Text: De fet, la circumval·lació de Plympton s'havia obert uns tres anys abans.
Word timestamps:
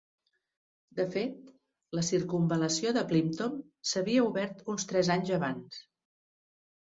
De 0.99 1.03
fet, 1.15 1.41
la 1.99 2.03
circumval·lació 2.07 2.93
de 2.97 3.03
Plympton 3.11 3.61
s'havia 3.91 4.23
obert 4.31 4.63
uns 4.75 4.87
tres 4.93 5.11
anys 5.17 5.33
abans. 5.39 5.81